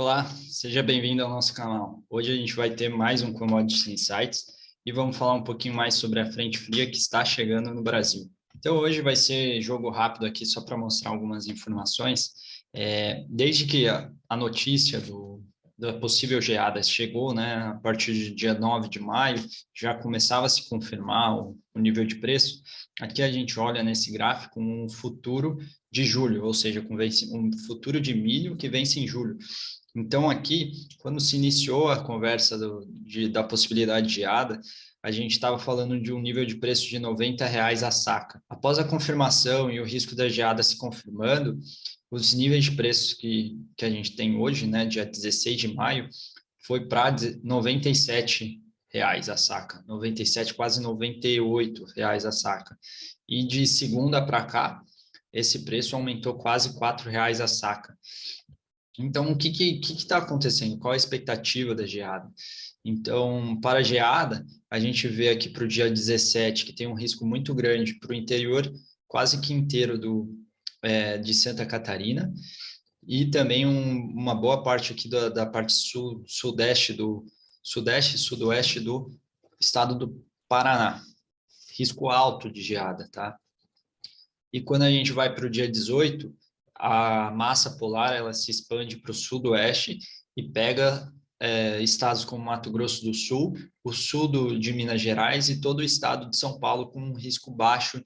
[0.00, 2.04] Olá, seja bem-vindo ao nosso canal.
[2.08, 4.44] Hoje a gente vai ter mais um Commodities Insights
[4.86, 8.30] e vamos falar um pouquinho mais sobre a frente fria que está chegando no Brasil.
[8.56, 12.30] Então hoje vai ser jogo rápido aqui só para mostrar algumas informações.
[12.72, 15.37] É, desde que a, a notícia do,
[15.78, 19.42] da possível geada chegou, né, a partir do dia 9 de maio,
[19.72, 22.60] já começava a se confirmar o, o nível de preço.
[23.00, 25.58] Aqui a gente olha nesse gráfico um futuro
[25.90, 26.84] de julho, ou seja,
[27.32, 29.38] um futuro de milho que vence em julho.
[29.94, 34.60] Então, aqui, quando se iniciou a conversa do, de, da possibilidade de geada,
[35.02, 38.42] a gente estava falando de um nível de preço de 90 reais a saca.
[38.48, 41.58] Após a confirmação e o risco da geada se confirmando,
[42.10, 46.08] os níveis de preços que, que a gente tem hoje, né, dia 16 de maio,
[46.66, 52.76] foi para 97 reais a saca, 97, quase 98 reais a saca.
[53.28, 54.82] E de segunda para cá,
[55.32, 57.96] esse preço aumentou quase 4 reais a saca.
[58.98, 60.78] Então, o que está que, que tá acontecendo?
[60.78, 62.28] Qual a expectativa da geada?
[62.84, 66.94] Então, para a geada, a gente vê aqui para o dia 17 que tem um
[66.94, 68.70] risco muito grande para o interior
[69.06, 70.28] quase que inteiro do,
[70.82, 72.32] é, de Santa Catarina
[73.06, 77.24] e também um, uma boa parte aqui da, da parte sul, sudeste do
[77.62, 79.10] sudeste e sudoeste do
[79.60, 81.02] estado do Paraná.
[81.76, 83.38] Risco alto de geada, tá?
[84.52, 86.34] E quando a gente vai para o dia 18,
[86.74, 89.98] a massa polar ela se expande para o sudoeste
[90.36, 95.48] e pega é, estados como Mato Grosso do Sul, o sul do, de Minas Gerais
[95.48, 98.02] e todo o estado de São Paulo com um risco baixo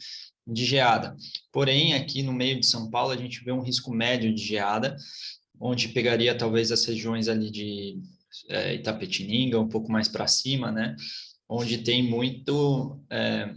[0.46, 1.16] de geada.
[1.50, 4.96] Porém, aqui no meio de São Paulo, a gente vê um risco médio de geada,
[5.60, 8.00] onde pegaria talvez as regiões ali de
[8.48, 10.96] é, Itapetininga, um pouco mais para cima, né?
[11.48, 13.54] Onde tem muito é,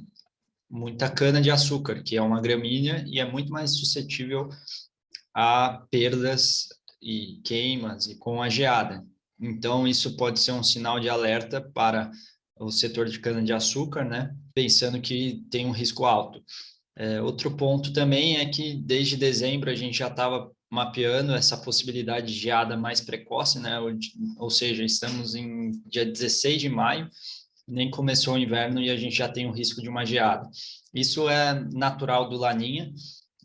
[0.69, 4.49] muita cana de açúcar, que é uma gramínea e é muito mais suscetível
[5.33, 6.67] a perdas
[7.01, 9.05] e queimas e com a geada.
[9.39, 12.11] Então, isso pode ser um sinal de alerta para
[12.59, 14.35] o setor de cana-de-açúcar, né?
[14.53, 16.41] pensando que tem um risco alto.
[16.97, 22.27] É, outro ponto também é que desde dezembro a gente já estava mapeando essa possibilidade
[22.27, 23.79] de geada mais precoce, né?
[23.79, 23.91] ou,
[24.37, 27.09] ou seja, estamos em dia 16 de maio,
[27.67, 30.49] nem começou o inverno e a gente já tem o risco de uma geada.
[30.93, 32.93] Isso é natural do Laninha,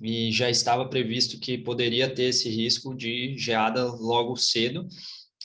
[0.00, 4.88] e já estava previsto que poderia ter esse risco de geada logo cedo.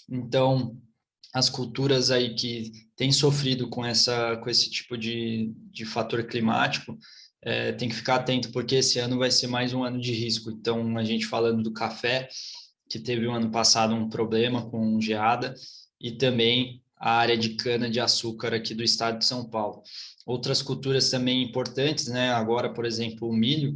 [0.09, 0.77] Então,
[1.33, 6.97] as culturas aí que têm sofrido com, essa, com esse tipo de, de fator climático,
[7.41, 10.49] é, tem que ficar atento, porque esse ano vai ser mais um ano de risco.
[10.49, 12.27] Então, a gente falando do café,
[12.89, 15.53] que teve o um ano passado um problema com geada,
[15.99, 19.83] e também a área de cana de açúcar aqui do estado de São Paulo.
[20.25, 22.31] Outras culturas também importantes, né?
[22.31, 23.75] Agora, por exemplo, o milho,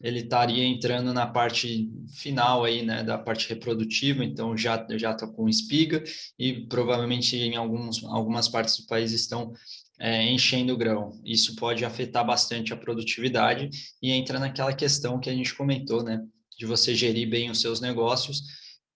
[0.00, 5.26] ele estaria entrando na parte final aí, né, da parte reprodutiva, então já já está
[5.26, 6.02] com espiga
[6.38, 9.52] e provavelmente em alguns algumas partes do país estão
[9.98, 11.10] é, enchendo o grão.
[11.24, 13.70] Isso pode afetar bastante a produtividade
[14.02, 16.22] e entra naquela questão que a gente comentou, né,
[16.58, 18.42] de você gerir bem os seus negócios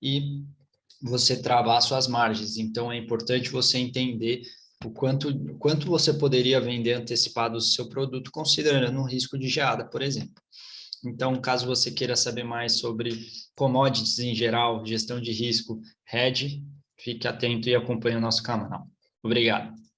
[0.03, 0.43] e
[1.03, 2.59] você travar suas margens.
[2.59, 4.43] Então é importante você entender
[4.85, 9.85] o quanto, quanto você poderia vender antecipado o seu produto, considerando o risco de geada,
[9.85, 10.35] por exemplo.
[11.05, 13.11] Então, caso você queira saber mais sobre
[13.55, 15.81] commodities em geral, gestão de risco,
[16.13, 16.63] hedge,
[16.99, 18.87] fique atento e acompanhe o nosso canal.
[19.23, 19.81] Obrigado.